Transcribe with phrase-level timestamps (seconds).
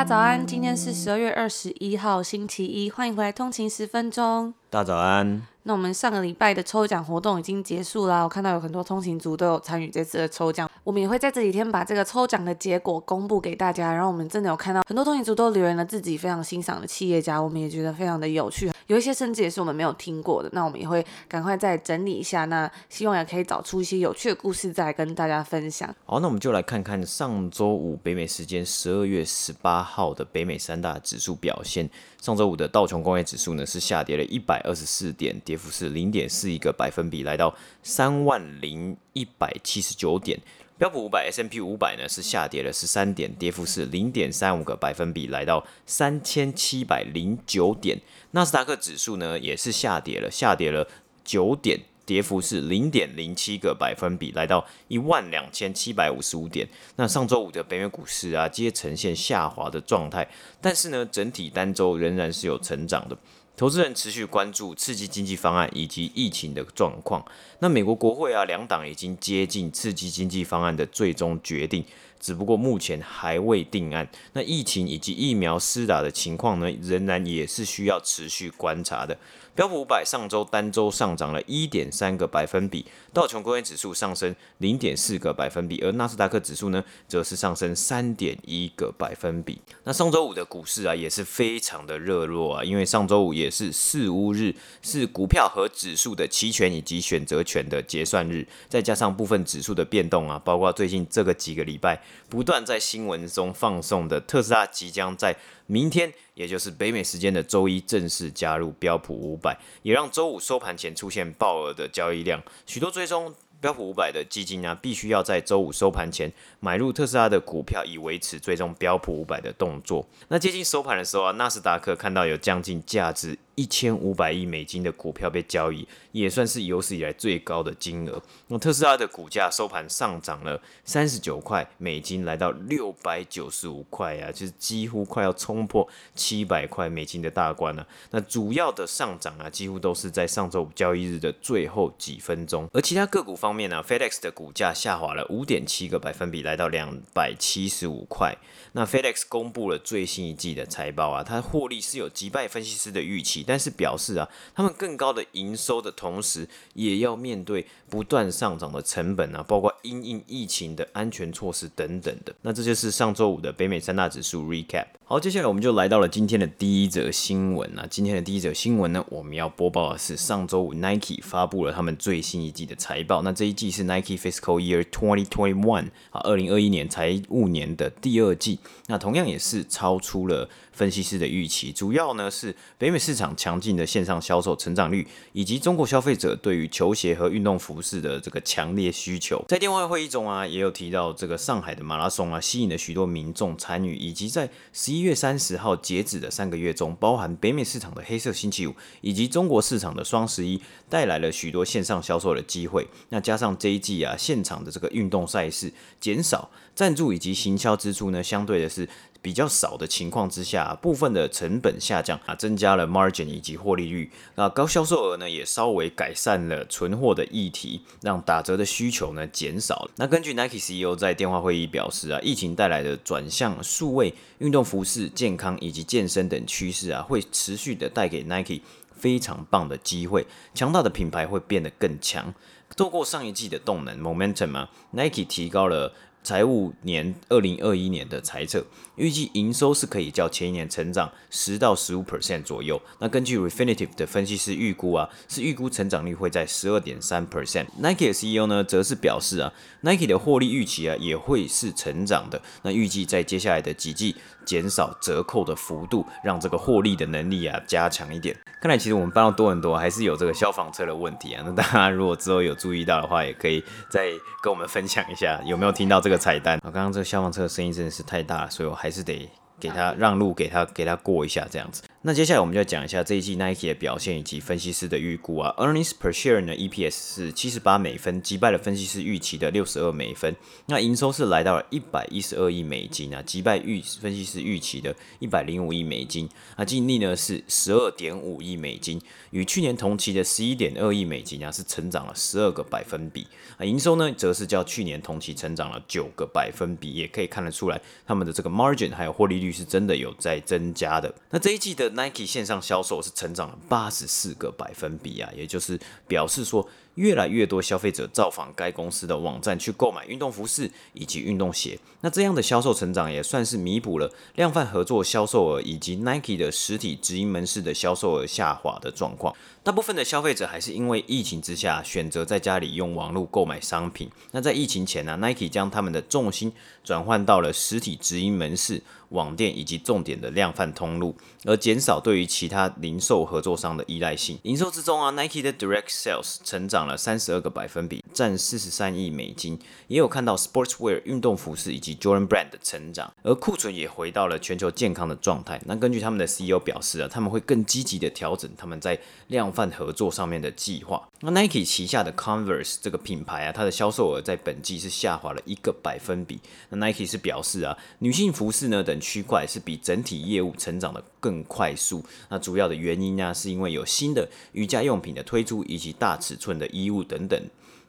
[0.00, 4.54] 大家早安，今天是十二月二十一号，星期一，欢迎回来通勤十分钟。
[4.70, 5.42] 大早安。
[5.64, 10.66] 那我们上个礼拜的抽奖活动已经结束啦，我看到有很多通勤族都有参与这次的抽奖。
[10.84, 13.92] 我们也会在这几天把这个抽奖的结果公布给大家。
[13.92, 18.72] 然后我们真的有看到很多通勤族都留言了自己非常欣赏的企业家，我们也觉得非常的有趣。
[18.90, 22.44] 有一些甚至也是我们没有听过的，那我们也会赶快再整理一下。
[22.46, 25.94] 那希望也可以找出一些有趣的故事再跟大家分享。
[26.04, 31.88] 好，那我们就来看看上周五北美时间十二月十八号的北美三大指数表现。
[32.20, 40.36] 上周五的道琼工业指数呢是下跌了一百二十四点，跌幅是零点四一个百分比，来到三万零一百七十九点。
[40.80, 48.00] 标普五百 S M P 五百呢是下跌了十三点，跌幅是零点三五个百分比，来到三千七百零九点。
[48.30, 50.88] 纳斯达克指数呢也是下跌了，下跌了
[51.22, 56.66] 九点，跌幅是零点零七个百分比，来到一万两千七百五十五点。
[56.96, 60.26] 那上周五的北美股市啊，皆呈现下滑的状态，
[60.62, 63.14] 但是呢，整体单周仍然是有成长的。
[63.56, 67.24] 投资人持续关注刺激经济方案以及疫情的状况。
[67.58, 71.84] 那美国国会啊，两党已经接近刺激经济方案的最终决定，
[72.18, 74.08] 只不过目前还未定案。
[74.32, 79.18] 那疫情以及疫苗施打的情况呢，仍然也是需要持续观察的。
[79.52, 89.60] 标普五百上周单周上涨了一点三个百分比，道琼工业指数上升零点四个百分比，而纳斯达克指数呢，则是上升三点一个百分比。
[89.84, 105.34] 那上周五的股市啊，也是非常的热络啊，因为上周五也是四乌日，是股票和指数的期权以及选择权的结算日，再加上部分指数的变动啊，包括最近这个几个礼拜不断在新闻中放送的特斯拉即将在
[105.66, 113.34] 明天，也就是北美时间的周一，正式加入标普五百，也让周五收盘前出现爆额的交易量，许多追踪。
[113.60, 120.06] 标普五百的基金呢，必须要在周五收盘前买入特斯拉的股票，以维持最终标普五百的动作。
[120.28, 128.22] 那接近收盘的时候啊，纳斯达克看到有将近价值一千五百亿美金的股票被交易，也算是有史以来最高的金额。
[128.46, 137.86] 那特斯拉的股价收盘上涨了三十九块美金，来到六百九十五块啊，就是几乎快要冲破七百块美金的大关了。
[138.10, 143.50] 那主要的上涨啊，几乎都是在上周五交易日的最后几分钟，而其他个股方。
[143.50, 148.32] 方面呢，FedEx 的股价下滑了五点七个百分比，来到两百七十五块。
[148.74, 162.34] 那 FedEx 公布了最新一季的财报啊，它获利是有击败分析师的预期，但是表示啊，他们更高的营收的同时，也要面对不断上涨的成本啊，包括因应疫情的安全措施等等的。
[162.42, 164.86] 那这就是上周五的北美三大指数 Recap。
[165.12, 167.84] 好，接下来我们就来到了今天的第一则新闻啊。
[167.90, 173.20] 今天的第一则新闻呢，我们要播报的是上周五 Nike 发布了他们最新一季的财报。
[173.22, 178.60] 那这一季是 Nike Fiscal Year 2021啊，二零二一年财务年的第二季。
[178.86, 189.44] 那同样也是超出了分析师的预期，主要呢是北美市场强劲的线上销售成长率，以及中国消费者对于球鞋和运动服饰的这个强烈需求。
[189.48, 202.86] 在电话会议中啊，也有提到这个上海的马拉松啊，吸引了许多民众参与，以及在十一一月三十号截止的三个月中，包含北美市场的黑色星期五以及中国市场的双十一，带来了许多线上销售的机会。
[203.08, 208.86] 那加上这一季啊，现场的这个运动赛事减少，赞助以及行销支出呢，相对的是。
[209.22, 214.10] 比较少的情况之下，部分的成本下降啊，增加了 margin 以及获利率。
[214.34, 219.90] 那高销售额呢，也稍微改善了存货的议题，让打折的需求呢减少了。
[219.96, 228.60] 那根据 Nike CEO 在电话会议表示啊，疫情带来的转向数位运动服饰、健康以及健身等趋势啊，会持续的带给 Nike
[228.96, 232.32] 非常棒的机会，强大的品牌会变得更强。
[232.76, 235.92] 透过上一季的动能 momentum 啊，Nike 提高了。
[236.22, 238.62] 财务年二零二一年的财测
[239.00, 242.78] 预计营收是可以较前一年成长十到十五 percent 左右。
[242.98, 247.64] 那根据 Refinitive 的分析师预估啊，是预估成长率会在十二点三 percent。
[247.78, 249.50] Nike 的 CEO 呢，则是表示啊
[249.80, 252.40] ，Nike 的获利预期啊也会是成长的。
[252.60, 254.14] 那预计在接下来的几季
[254.44, 258.36] 减少折扣的幅度，让这个获利的能力啊加强一点。
[258.60, 261.42] 看来其实我们搬到多很多还是有这个消防车的问题啊。
[261.46, 264.10] 那大家如果之后有注意到的话，也可以再
[264.42, 266.10] 跟我们分享一下有没有听到这个。
[266.10, 271.84] 这个彩蛋啊，刚刚这个消防车的声音真的是太大了，所以我还还是得给他让路，给他给他过一下这样子。
[272.02, 275.54] 那接下来我们就讲一下这一季 Nike 的表现以及分析师的预估啊。
[275.58, 280.34] Earnings per share 呢，EPS 是七十八美分，击败了分析师预期的六十二美分。
[280.64, 286.26] 那营收是来到了一百一十二亿美金啊，击败预分析师预期的一百零五亿美金。
[286.56, 288.98] 那净利呢是十二点五亿美金，
[289.32, 293.26] 与去年同期的十一点二亿美金啊是成长了十二个百分比。
[293.58, 301.14] 啊，营收呢则是较去年同期成长了九个百分比，也可以看得出来他们的这个 margin 还有获利率是真的有在增加的。
[301.28, 305.78] 那这一季的 Nike 线上销售是成长了八十四个百分比啊，也就是
[306.08, 311.78] 表示说，越来越多消费者造访该公司的网站去购买运动服饰以及运动鞋。
[312.02, 319.34] 那这样的销售成长也算是弥补了量贩合作销售额以及 Nike 的实体直营门市的销售额下滑的状况。
[319.62, 324.10] 大部分的消费者还是因为疫情之下选择在家里用网络购买商品。
[324.30, 326.52] 那在疫情前呢，Nike 将他们的重心
[326.82, 328.82] 转换到了实体直营门市。
[329.10, 334.38] 网店以及重点的量贩通路，而减少对于其他零售合作商的依赖性。
[334.44, 339.58] 营售之中啊，Nike 的 Direct Sales 成长涨了三十二个百分比，占四十三亿美金。
[339.88, 345.60] 也有看到 Sportswear 运动服饰以及 Jordan Brand 的成长，而库存也回到了全球健康的状态。
[345.66, 351.06] 那根据他们的 CEO 表示啊，他们会更积极的调整他们在量贩合作上面的计划。
[351.22, 356.40] 那 Nike 旗下的 Converse 这个品牌啊，它的销售额在本季是下滑了一个百分比。
[356.70, 362.02] 那 Nike 是表示啊，女性服饰呢等区块是比整体业务成长的更快速。
[362.30, 367.38] 那主要的原因呢，是因为有新的瑜伽用品的推出，以及大尺寸的衣物等等。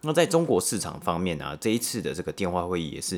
[0.02, 3.18] 那在中国市场方面啊，这一次的这个电话会议也是。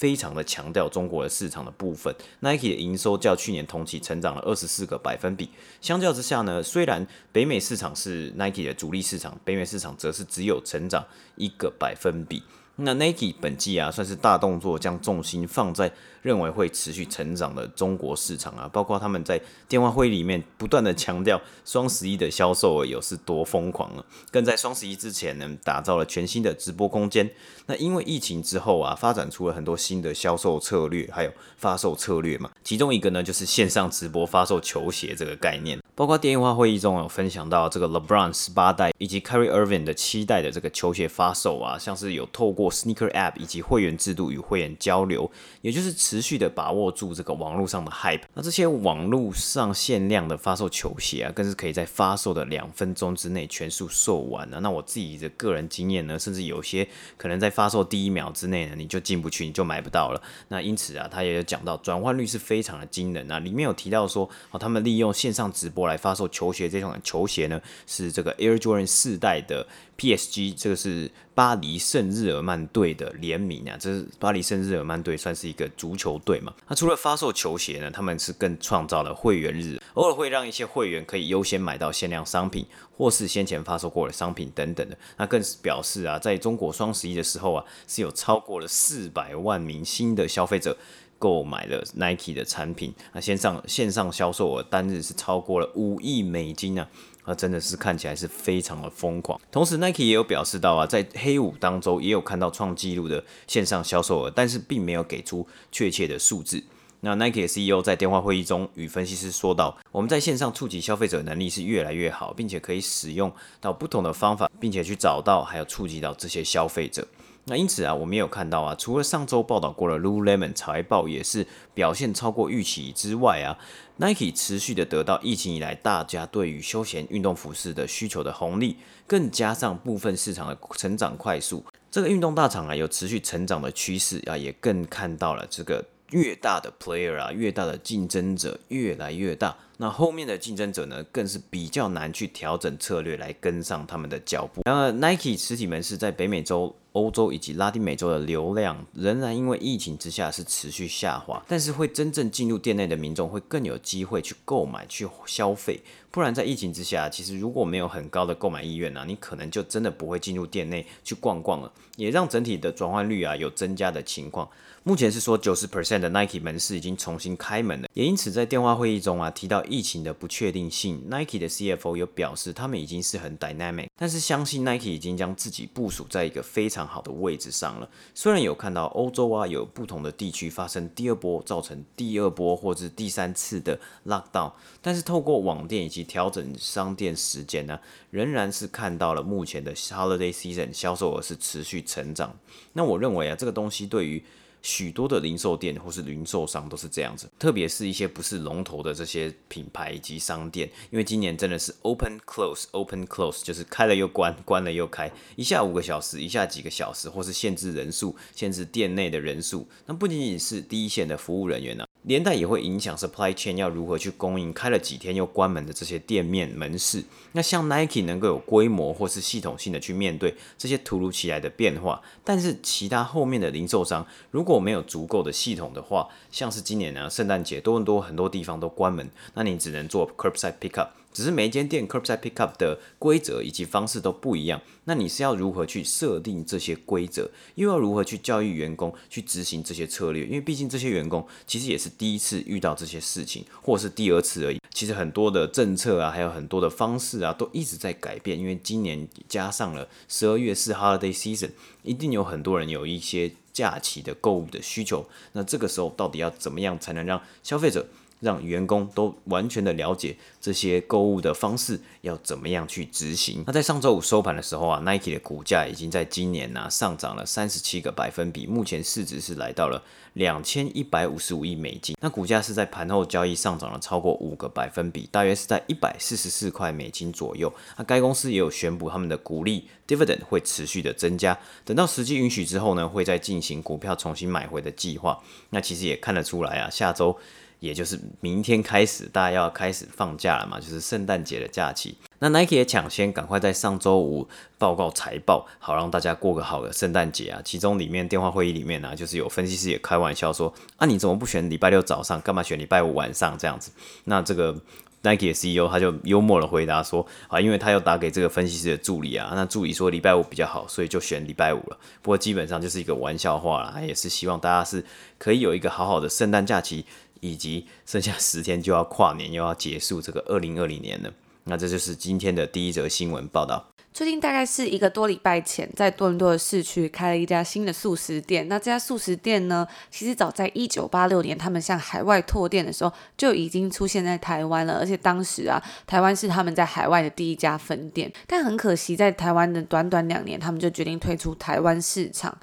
[0.00, 5.50] 非常的强调中国的市场的部分，Nike 的营收较去年同期成长了二十四个百分比。
[5.82, 11.04] 相较之下呢，虽然北美市场是 Nike 的主力市场，北美市场则是只有成长
[11.36, 12.42] 一个百分比。
[12.76, 19.38] 那 Nike 本季啊，算是大动作，将重心放在认为会持续成长的中国市场啊，包括他们在
[19.68, 27.30] 电话会议里面不断的强调双十一的销售额有是多疯狂了，更在双十一之前呢，打造了全新的直播空间。
[27.66, 35.79] 那因为疫情之后啊，发展出了很多新的销售策略，还有发售策略嘛，其中一个呢就是线上直播发售球鞋这个概念。
[35.94, 48.22] 包括电话会议中有分享到这个 LeBron 十八代以及 Kyrie Irving 的七代的这个球鞋发售啊，像是有透过 Sneaker App 以及会员制度与会员交流，也就是持续的把握住这个网络上的 hype。
[48.34, 54.58] 那这些网络上限量的发售球鞋啊，更是可以在发售的两分钟之内全数售完啊。
[54.60, 60.22] 那我自己的个人经验呢，甚至有些可能在发售第一秒之内呢，你就进不去，你就买不到了。
[60.48, 63.38] 那因此啊，他也有讲到转换率是非常的惊人啊。
[63.38, 69.66] 里面有提到说，哦，他们利用线上直播来发售球鞋，这款球鞋呢是这个 Air Jordan 四代的
[69.98, 76.52] PSG，这个是巴黎圣日耳曼队的联名啊，这是巴黎圣日耳曼队算是一个足球队嘛。
[76.68, 82.66] 那除了发售球鞋呢，他们是更创造了会员日，偶尔会让一些会员可以优先买到限量商品，
[82.96, 84.96] 或是先前发售过的商品等等的。
[85.16, 90.76] 那更是表示啊，在中国双十一的时候啊，是有超过了四百万名新的消费者。
[91.20, 96.88] 购买了 Nike 的产品，那线上线上销售额单日是超过了五亿美金啊，
[97.24, 99.38] 啊，真的是看起来是非常的疯狂。
[99.52, 106.64] 同时，Nike 也有表示到啊，在黑五当中也有看到创纪录的线上销售额，但是并没有给出确切的数字。
[107.02, 117.06] 那 Nike 的 CEO 在电话会议中与分析师说道：“我们在线上触及消费者能力是越来越好，并且可以使用到不同的方法，并且去找到还有触及到这些消费者。”
[117.46, 123.58] 那因此啊，我们也有看到啊，除了上周报道过的 Lululemon 财报也是表现超过预期之外啊
[123.96, 139.56] ，Nike 持续的得到疫情以来大家对于休闲运动服饰的需求的红利，更加上部分市场的成长快速，这个运动大厂啊有持续成长的趋势啊，也更看到了这个越大的 player 啊，越大的竞争者越来越大。
[139.78, 144.60] 那后面的竞争者呢，更是比较难去调整策略来跟上他们的脚步。
[144.66, 155.80] 然而，Nike 实体门市在北美洲、欧洲以及拉丁美洲的流量仍然因为疫情之下是持续下滑，但是会真正进入店内的民众会更有机会去购买、去消费。
[156.10, 164.48] 不然在疫情之下，其实如果没有很高的购买意愿啊，你可能就真的不会进入店内去逛逛了，也让整体的转换率啊有增加的情况。
[164.82, 177.88] 目前是说九十 percent 的 Nike 门市已经重新开门了，也因此在电话会议中啊提到疫情的不确定性，Nike 的 CFO 有表示他们已经是很 dynamic，但是相信 Nike 已经将自己部署在一个非常好的位置上了。
[178.14, 187.78] 虽然有看到欧洲啊有不同的地区发生第二波，造成第二波或是第三次的 lockdown，但是透过网店以及调整商店时间呢，
[188.10, 192.36] 仍然是看到了目前的 holiday season 销售额是持续成长。
[192.72, 194.22] 那我认为啊这个东西对于
[194.62, 209.66] 许多的零售店或是零售商都是这样子，特别是一些不是龙头的这些品牌以及商店，因为今年真的是 open close open close，就是开了又关，关了又开，一下五个小时，一下几个小时，或是限制人数，限制店内的人数。
[209.86, 211.89] 那不仅仅是第一线的服务人员呢、啊。
[212.02, 217.04] 连带也会影响 supply chain 要如何去供应，开了几天又关门的这些店面门市。
[217.32, 230.88] 那像 Nike 能够有规模或是系统性的去面对这些突如其来的变化，但是其他后面的零售商如果没有足够的系统的话，像是今年呢圣诞节多伦多很多地方都关门，那你只能做 curbside pickup。
[231.12, 240.24] 只是每一间店 curbside pickup 的规则以及方式都不一样，那你是要如何去设定这些规则，又要如何去教育员工去执行这些策略？
[240.24, 244.60] 因为毕竟这些员工其实也是第一次遇到这些事情，或者是第二次而已。
[244.72, 248.38] 其实很多的政策啊，还有很多的方式啊，都一直在改变。
[248.38, 251.50] 因为今年加上了十二月是 holiday season，
[251.82, 255.04] 一定有很多人有一些假期的购物的需求。
[255.32, 257.88] 那这个时候到底要怎么样才能让消费者？
[258.20, 263.42] 让员工都完全的了解这些购物的方式要怎么样去执行。
[263.46, 271.96] 那在上周五收盘的时候啊，Nike 的股价已经在今年呢、上涨了三十七个百分比，目前市值是来到了两千一百五十五亿美金。
[272.00, 277.52] 那股价是在盘后交易上涨了超过五个百分比，大约是在一百四十四块美金左右。
[277.76, 285.22] 那该公司也有宣布他们的股利 dividend 会持续的增加，等到时机允许之后呢，会再进行股票重新买回的计划。
[285.50, 287.18] 那其实也看得出来啊，下周。
[287.60, 291.96] 也就是明天开始，大家要开始放假了嘛，就是圣诞节的假期。
[292.18, 297.40] 那 Nike 也抢先赶快在上周五报告财报，好让大家过个好的圣诞节啊。
[297.44, 303.70] 其中里面电话会议里面呢、就是有分析师也开玩笑说：“啊，你怎么不选礼拜六早上，干嘛选礼拜五晚上这样子？”
[304.04, 304.54] 那这个
[305.02, 311.78] Nike 的 CEO 他就幽默的回答说：“啊，因为他要打给这个分析师的助理啊，那助理说礼拜五比较好，所以就选礼拜五了。
[312.02, 314.84] 不过基本上就是一个玩笑话啦，也是希望大家是
[315.18, 316.84] 可以有一个好好的圣诞假期。”
[317.20, 321.12] 以及剩下十天就要跨年，又要结束这个二零二零年了。
[321.44, 323.66] 那这就是今天的第一则新闻报道。
[323.92, 328.46] 最近大概是一个多礼拜前，在多伦多的市区开了一家新的素食店。
[328.46, 334.78] 那这家素食店呢，其实早在一九八六年，他们向海外拓店的时候就已经出现在台湾了。
[334.78, 338.10] 而且当时啊，台湾是他们在海外的第一家分店。
[338.28, 342.38] 但很可惜，在台湾的短短两年，他们就决定退出台湾市场。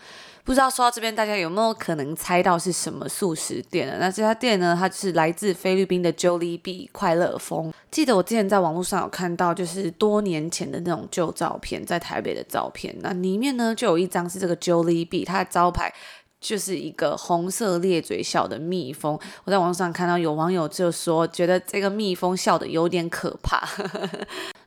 [0.47, 3.97] 不知道说到这边，大家有没有可能猜到是什么素食店呢？
[3.99, 7.73] 那这家店呢，它是来自菲律宾的 Jollibee 快乐风。
[7.91, 12.95] 记得我之前在网络上有看到，就是多年前的那种旧照片，在台北的照片。
[13.01, 15.93] 那里面呢，就有一张是这个 Jollibee，它的招牌
[16.39, 19.19] 就是一个红色咧嘴笑的蜜蜂。
[19.43, 23.67] 我在网上看到有网友就说，觉得这个蜜蜂笑得有点可怕。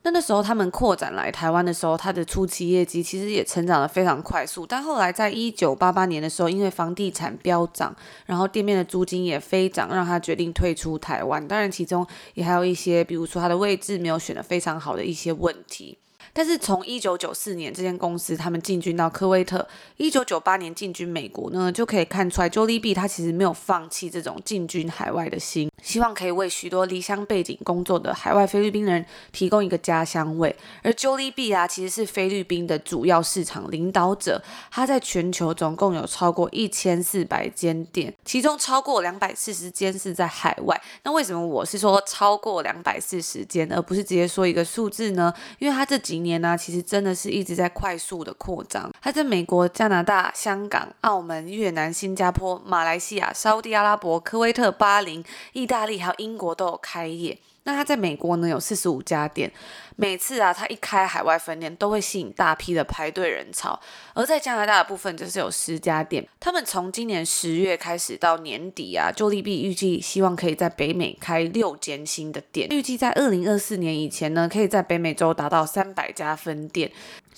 [0.02, 4.64] 那那时候他们扩展来台湾的时候，他的初期业绩其实也成长得非常快速。
[4.64, 11.46] 但后来在一九八八年的时候，因为房地产飙涨，然后店面的租金也飞涨，让他决定退出台湾。
[11.46, 15.98] 当然，其中也还有一些，比如说他的位置没有选得非常好的一些问题。
[16.32, 25.70] 但是从一九九四年这间公司他们进军到科威特，一九九八年进军美国呢，就可以看出来，Jollibee 他其实没有放弃这种进军海外的心。
[25.82, 30.54] 希望可以为许多离乡背景工作的海外菲律宾人提供一个家乡味。
[30.82, 40.80] 而 Jollibee 啊，其实是菲律宾的主要市场领导者，它在全球总共有超过一千四百间店，其中超过两百四十间是在海外。
[41.02, 45.32] 那为什么我是说超过两百四十间，而不是直接说一个数字呢？
[45.58, 48.90] 因为它这几年呢、其实真的是一直在快速的扩张。
[49.00, 57.38] 它在美国、加拿大、香港、澳门、越南、新加坡、马来西亚、沙乌地阿拉伯、科威特、巴林、意大利还有英国都有开业。
[57.64, 59.52] 那他在美国呢，有四十五家店，
[59.96, 63.78] 每次啊他一开海外分店都会吸引大批的排队人潮。
[64.14, 76.90] 而在加拿大的部分就是有十家店，他们从今年十月开始到年底啊就利币预计希望可以在北美开六间新的店，预计在二零二四年以前呢，可以在北美洲达到三百家分店。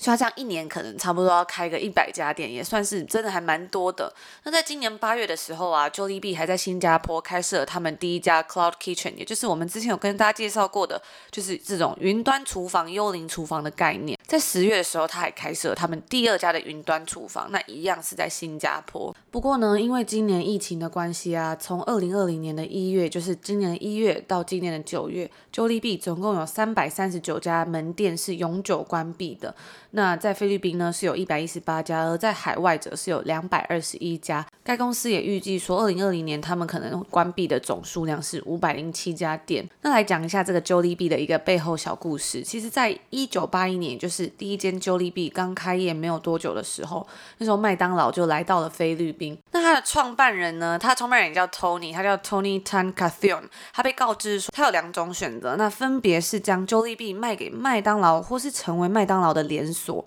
[0.03, 4.13] 所以他这样一年可能差不多要开个一百家店，也算是真的还蛮多的。
[4.43, 14.19] 那在今年八月的时候啊，Jollibee 还在新加坡开设了他们第一家 Cloud Kitchen，也就是我们之前有跟大家介绍过的，就是这种云端厨房、幽灵厨房的概念。
[14.33, 19.15] 在十月的时候，他还开设了他们第二家的云端厨房，那一样是在新加坡。
[19.29, 29.53] 不过呢，因为今年疫情的关系啊，从二零二零年的一月，就是今年的一月到今年的九月，Jollibee 总共有三百三十九家门店是永久关闭的。
[29.91, 34.43] 那在菲律宾呢，是有一百一十八家，而在海外则是有两百二十一家。
[34.63, 39.69] 该公司也预计说，二零二零年他们可能关闭的总数量是五百零七家店。
[39.83, 42.41] 那来讲一下这个 Jollibee 的一个背后小故事。
[42.41, 47.05] 其实，在一九八一年，就是第一间 Jollibee 刚开业没有多久的时候，
[47.37, 49.37] 那时候麦当劳就来到了菲律宾。
[49.51, 50.77] 那他的创办人呢？
[50.77, 53.49] 他的创办人也叫 Tony，他叫 Tony Tan c a t h i o n。
[53.73, 60.05] 他被告知说，他有两种选择，那分别是将 Jollibee 卖给麦当劳，或是成为麦当劳的连锁。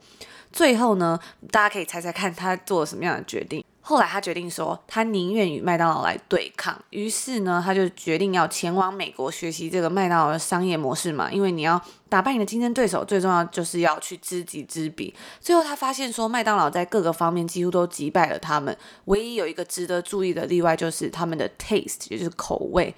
[0.53, 1.19] 最后呢，
[1.51, 3.65] 大家可以猜猜看他做了什么样的决定。
[3.89, 6.77] 后来他决定说，他宁愿与麦当劳来对抗。
[6.91, 11.31] 于是呢，他就决定要前往美国学习这个麦当劳的商业模式嘛。
[11.31, 15.15] 因为你要打败你的竞争对手，最重要就是要去知己知彼。
[15.41, 18.77] 最后他发现说，麦当劳在各个方面几乎都击败了他们。
[19.05, 22.93] 唯一有一个值得注意的例外，就是他们的 taste，也就是口味。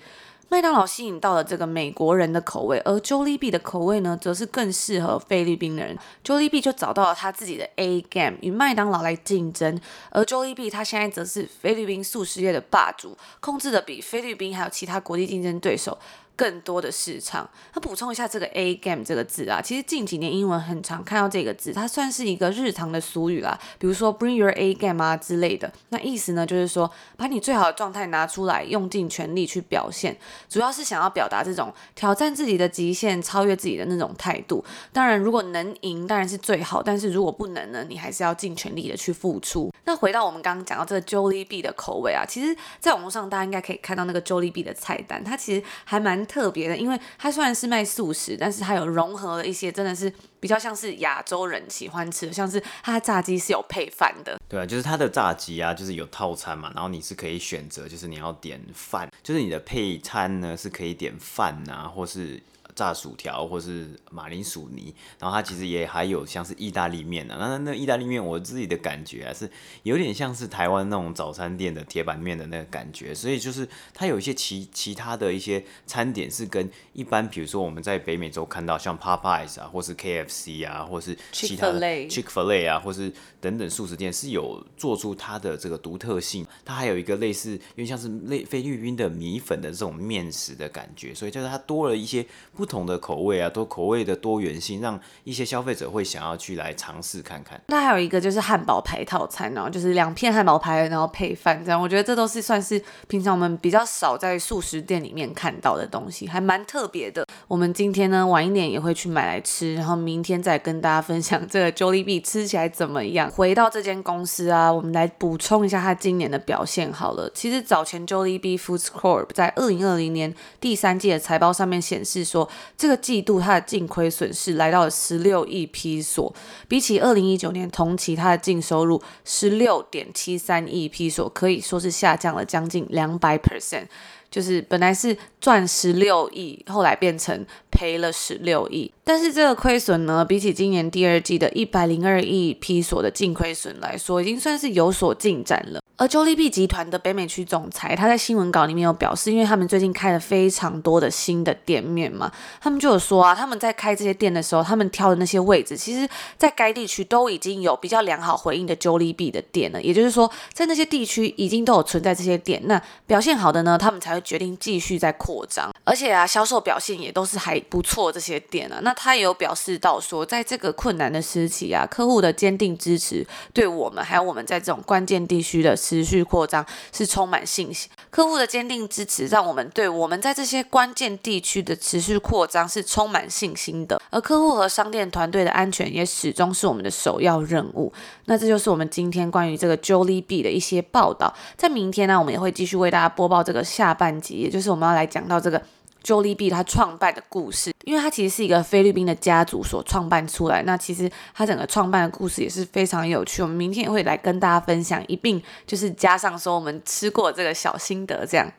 [0.50, 5.96] 麦当劳吸引到了这个美国人的口味，而 Jollibee 的口味呢，则是更适合菲律宾人。
[6.24, 9.78] Jollibee 就找到了他自己的 A game，与麦当劳来竞争。
[10.10, 15.98] 而 Jollibee 他现在则是菲律宾素食业的霸主，控制的比菲律宾还有其他国际竞争对手。
[16.38, 17.50] 更多的市场。
[17.74, 23.58] 那补充一下这个 A game 这个字啊，其实近几年英文很常看到这个字，它算是一个日常的俗语啦。
[23.80, 30.16] 比如说 Bring your A game 啊之类的，那意思呢就是说把你最好的状态拿出来，用尽全力去表现，
[30.48, 34.64] 主要是想要表达这种挑战自己的极限、超越自己的那种态度。
[34.92, 39.72] 当然，如果能赢当然是最好，但是如果不能呢，你还是要尽全力的去付出。
[39.84, 46.27] 那回到我们刚刚讲到这个 Jollibee 的口味啊，其实在网络上大家应该可以看到那个 Jollibee 的菜单，它其实还蛮。
[46.28, 54.38] 特别的，因为它虽然是卖素食，但是它有融合了一些真的是比较像是亚洲人喜欢吃的，像是它的炸鸡是有配饭的。
[54.48, 62.40] 对啊，就是它的炸鸡啊，就是有套餐嘛，然后你是可以选择，就是你要点饭，就是你的配餐呢是可以点饭啊，或是。
[62.78, 69.50] 炸薯条或是马铃薯泥，然后它其实也还有像是意大利面啊，那那意大利面我自己的感觉啊是
[69.82, 92.67] 有点像是台湾那种早餐店的铁板面的那个感觉，所以就是它有一些其其他的一些餐点是跟一般比如说我们在北美洲看到像 Popeyes 啊，或是 KFC 啊，或是其他的 Chick-fil-A 啊，或是等等素食店是有做出它的这个独特性，它还有一个类似因为像是类菲律宾的米粉的这种面食的感觉，所以就是它多了一些不。
[92.68, 97.58] 不同的口味啊，多口味的多元性，让一些消费者会想要去来尝试看看。
[97.68, 101.80] 那还有一个就是汉堡排套餐哦，就是两片汉堡排，然后配饭这样。
[101.80, 107.24] 我觉得这都是算是平常我们比较少在素食店里面看到的东西，还蛮特别的。
[107.46, 113.30] 我们今天呢晚一点也会去买来吃，然后明天再跟大家分享这个 Jollibee 吃起来怎么样。
[113.32, 117.30] 回到这间公司啊，我们来补充一下它今年的表现好了。
[117.32, 122.46] 其实早前 Jollibee Foods Corp 在二零二零年第三季的财报上面显示说。
[122.76, 126.34] 这个季度它的净亏损是来到了十六亿披索，
[126.66, 133.86] 比起二零一九年同期它的净收入十六点七三亿披索，可以说是下降了将近两百 percent。
[134.30, 138.92] 就是本来是赚十六亿，后来变成赔了十六亿。
[139.02, 145.80] 但是这个亏损呢，比起今年第二季的一百零二亿披索的净亏损来说，已经算是有所进展了。
[145.98, 152.30] 而 Jollibee 集团的北美区总裁，他在新闻稿里面有表示，因为他们最近开了非常多的新的店面嘛，
[152.60, 159.82] 他们就有说啊，他们在开这些店的时候，他们挑的那些位置，其实在该地区都已经有比较良好回应的 Jollibee 的店了。
[159.82, 165.74] 也就是说，在那些地区已经都有存在这些店，那表现好的呢，他们才会决定继续再扩张。
[165.82, 175.76] 而且啊，销售表现也都是还不错，这些店啊，那他也有表示到说，在这个困难的时期啊，客户的坚定支持，对我们还有我们在这种关键地区的。
[175.88, 183.98] 持续扩张是充满信心，客户的坚定支持让我们对我们在这些关键地区的持续扩张是充满信心的。
[184.10, 187.90] 而客户和商店团队的安全也始终是我们的首要任务。
[188.26, 191.34] 那这就是我们今天关于这个 Jollibee 的一些报道。
[191.56, 195.62] 在明天呢，我们也会继续为大家播报这个下半集，也就是我们要来讲到这个。
[196.08, 203.42] Jollibee 他创办的故事，因为他其实是一个菲律宾的家族所创办出来，那其实他整个创办的故事也是非常有趣。
[203.42, 208.50] 我们明天也会来跟大家分享，一并就是加上说我们吃过这个小心得这样。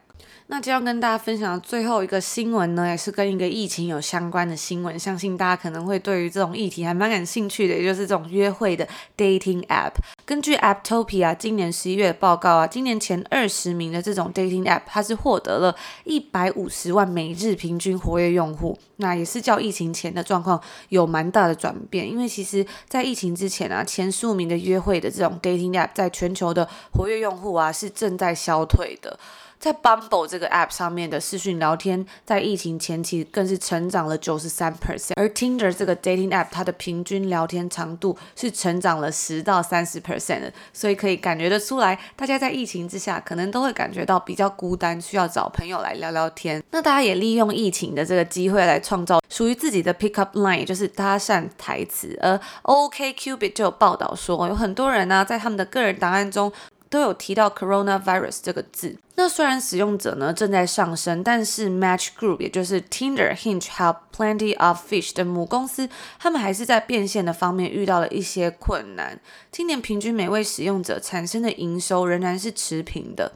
[0.52, 4.98] 那就要跟大家分享的最后一个新闻呢，也是跟一个疫情有相关的新闻。
[4.98, 9.92] 相信大家可能会对于这种议题还蛮感兴趣的，也就是这种约会的 dating app。
[10.26, 18.76] 根据 Apptopia 今年十一月报告啊，今年前二十名的这种 dating app，它是获得了一百五十万每日平均活跃用户。
[18.96, 20.60] 那也是较疫情前的状况
[20.90, 29.20] 有蛮大的转变，因为其实在疫情之前啊，前十五名的约会的这种 dating app，在全球的活跃用户啊是正在消退的。
[29.60, 46.64] 在 Bumble 这个 App 上面的视讯聊天，在疫情前期更是成长了九十三 percent，而 Tinder 这个 dating app 它的平均聊天长度是成长了十到三十 percent 的，所以可以感觉得出来，大家在疫情之下可能都会感觉到比较孤单，需要找朋友来聊聊天。
[46.72, 52.18] 那大家也利用疫情的这个机会来创造属于自己的 pickup line，就是搭讪台词。
[52.22, 56.50] 而 OkCupid 就有报道说，有很多人呢、在他们的个人档案中。
[56.90, 58.98] 都有提到 coronavirus 这个字。
[59.16, 69.20] 那虽然使用者呢正在上升，但是 Match Group 也就是 Tinder、Hinge 还有 Plenty of Fish 的母公司，他们还是在变现的方面遇到了一些困难。
[69.52, 73.34] 今年平均每位使用者产生的营收仍然是持平的。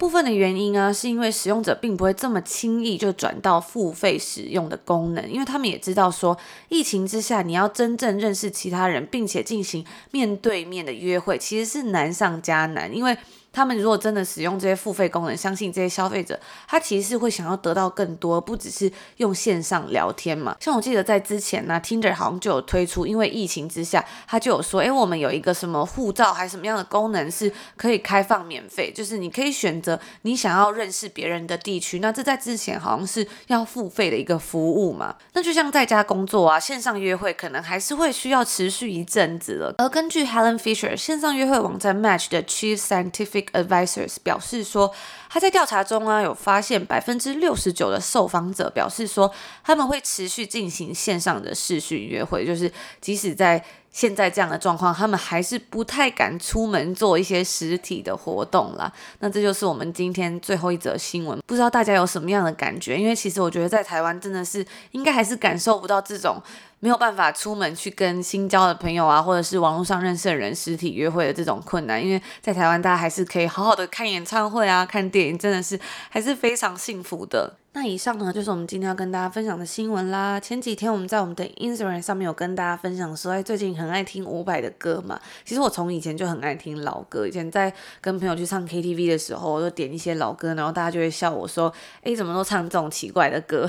[0.00, 6.38] 部分的原因呢，是因为使用者并不会这么轻易就转到付费使用的功能，因为他们也知道说，
[6.70, 13.14] 疫情之下你要真正认识其他人，并且进行面对面的约会，其实是难上加难，因为。
[13.52, 20.56] 他们如果真的使用这些付费功能，相信这些消费者他其实是会想要得到更多，不只是用线上聊天嘛。
[20.60, 31.98] 像我记得在之前呢，Tinder 好像就有推出，因为疫情之下，他就有说，诶，我们有一个什么护照还是什么样的功能是可以开放免费，就是你可以选择你想要认识别人的地区。
[31.98, 35.16] 那这在之前好像是要付费的一个服务嘛。
[35.32, 39.74] 那就像在家工作啊，线上约会可能还是会需要持续一阵子了。
[39.78, 44.92] 而根据 Helen Fisher 线上约会网站 Match 的 Chief Scientific Advisors 表示说，
[45.28, 49.32] 他在调查中啊，有发现百分之六十九的受访者表示说，
[49.64, 58.92] 他们会持续进行线上的视讯约会，就是即使在现在这样的状况，他们还是不太敢出门做一些实体的活动啦。
[59.18, 62.96] 那这就是我们今天最后一则新闻，不知道大家有什么样的感觉？
[62.96, 66.42] 因为其实我觉得在台湾真的是应该还是感受不到这种。
[66.82, 77.56] 没有办法出门去跟新交的朋友啊，或者是网络上认识的人实体约会的这种困难，因为在台湾大家还是可以好好的看演唱会啊、看电影，真的是还是非常幸福的。
[77.72, 80.40] 那以上呢，就是我们今天要跟大家分享的新闻啦。
[80.40, 85.18] 前几天我们在我们的 Instagram 上面有跟大家分享说，哎，最近很爱听伍佰的歌嘛。
[85.44, 93.68] 其实我从以前就很爱听老歌，以前在跟朋友去唱 KTV 的时候，我就点一些老歌，然后大家就会笑我说，哎，怎么都唱这种奇怪的歌？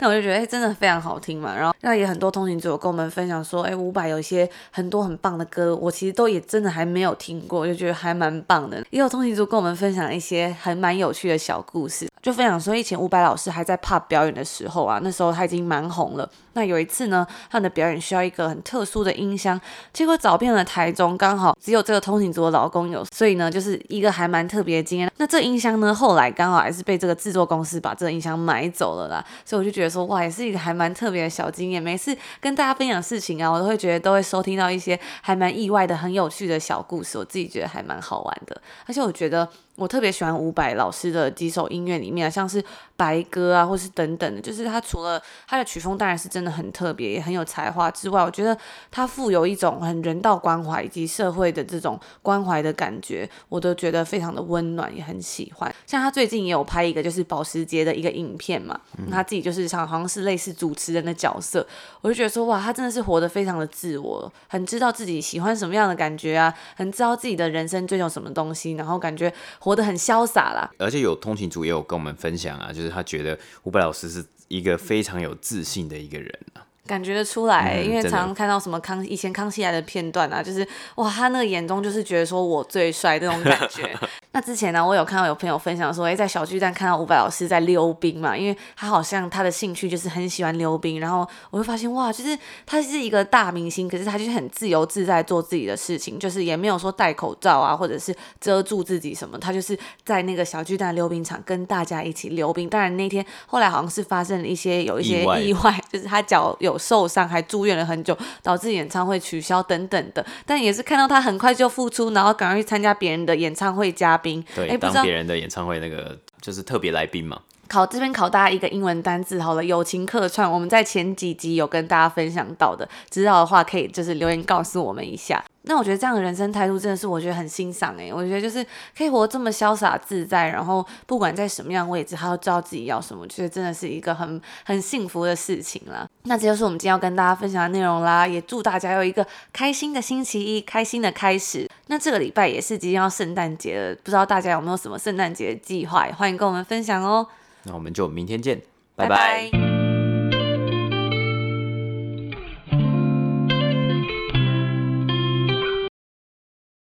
[0.00, 1.56] 那、嗯、 我就觉得，哎，真的非常好听嘛。
[1.56, 8.84] 然后那也很多通勤族有跟我们分享说，哎，伍佰有一些很多很棒的歌，我其实都也真的还没有听过，就觉得还蛮棒的。
[8.90, 16.26] 也有通勤族跟我们分享一些还蛮有趣的小故事，就分享说以前伍白老师还在怕表演的时候啊，那时候他已经蛮红了。
[16.54, 19.60] 那有一次呢，他的表演需要一个很特殊的音箱，
[19.92, 25.10] 结果找遍了台中，刚好只有这个通勤族的老公有，所以呢，就是一个还蛮特别的经验。
[25.16, 29.24] 那这音箱呢，后来刚好还是被这个制作公司把这个音箱买走了啦。
[29.44, 31.82] 所以我就觉得说，哇，也是一个还蛮特别的小经验。
[31.82, 38.60] 每次跟大家分享事情啊，我都会觉得都会收听到一些还蛮意外的、很有趣的小故事，我自己觉得还蛮好玩的。
[38.86, 39.48] 而且我觉得。
[39.76, 42.62] 我特别喜欢伍佰老师的几首音乐里面，像是
[42.94, 48.58] 白鸽啊，或是等等的，就是他除了他的曲风当然是真真的很特别，也很有才华之外，我觉得
[48.90, 55.72] 他富有一种很人道关怀以及社会的这种关怀的感觉，我都觉得非常的温暖，也很喜欢。
[55.86, 61.64] 像他最近也有拍一个就是保时捷的一个影片嘛，他自己就是像好像是类似主持人的角色，
[62.00, 69.32] 我就觉得说哇，他真的是活得非常的自我，很知道自己喜欢什么样的感觉啊，很知道自己的人生追求什么东西，然后感觉。
[69.60, 76.66] 活得很潇洒啦，而且有通勤族也有跟我们分享啊，就是他觉得伍佰老师是一个非常有自信的一个人啊。
[76.84, 80.66] 感觉得出来，因为常常看到什么康以前康熙来的片段啊，就是
[80.96, 83.96] 哇，他那个眼中就是觉得说我最帅这种感觉。
[84.32, 102.68] 那之前呢，我有看到有朋友分享说，哎，在小巨蛋看到伍佰老师在溜冰嘛，因为他好像他的兴趣就是很喜欢溜冰，然后我会发现哇，就是他是一个大明星，可是他就是很自由自在做自己的事情，就是也没有说戴口罩啊，或者是遮住自己什么，他就是在那个小巨蛋溜冰场跟大家一起溜冰。
[102.68, 106.71] 当然那天后来好像是发生了一些有一些意外，意外就是他脚有。
[106.78, 117.40] 受伤还住院了很久，导致演唱会取消等等的，但也是看到他很快就复出，然后赶快去参加别人的演唱会嘉宾，对，欸、当别人的演唱会那个就是特别来宾嘛。
[117.72, 125.42] 考这边考大家一个英文单字好了，友情客串，我们在前几集有跟大家分享到的，知道的话可以就是留言告诉我们一下。
[125.62, 128.62] 那我觉得这样的人生态度真的是我觉得很欣赏诶，我觉得就是
[128.98, 136.06] 可以活这么潇洒自在，然后不管在什么样位置，他都知道自己要什么，觉得真的是一个很很幸福的事情啦。
[136.24, 141.66] 那这就是我们今天要跟大家分享的内容啦，也祝大家有一个开心的星期一，开心的开始。
[141.86, 146.06] 那这个礼拜也是即将要圣诞节了，不知道大家有没有什么圣诞节的计划？
[146.18, 147.26] 欢迎跟我们分享哦。
[147.64, 148.60] 那我们就明天见，
[148.96, 149.71] 拜拜。